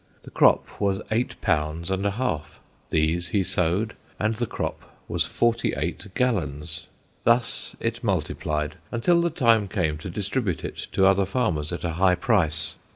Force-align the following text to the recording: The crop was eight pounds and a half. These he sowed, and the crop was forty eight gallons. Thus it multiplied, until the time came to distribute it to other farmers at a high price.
The 0.23 0.31
crop 0.31 0.65
was 0.81 0.99
eight 1.11 1.39
pounds 1.41 1.91
and 1.91 2.03
a 2.07 2.09
half. 2.09 2.59
These 2.89 3.27
he 3.27 3.43
sowed, 3.43 3.95
and 4.19 4.33
the 4.33 4.47
crop 4.47 4.79
was 5.07 5.25
forty 5.25 5.73
eight 5.75 6.07
gallons. 6.15 6.87
Thus 7.23 7.75
it 7.79 8.03
multiplied, 8.03 8.77
until 8.91 9.21
the 9.21 9.29
time 9.29 9.67
came 9.67 9.99
to 9.99 10.09
distribute 10.09 10.63
it 10.65 10.87
to 10.93 11.05
other 11.05 11.27
farmers 11.27 11.71
at 11.71 11.83
a 11.83 11.91
high 12.01 12.15
price. 12.15 12.73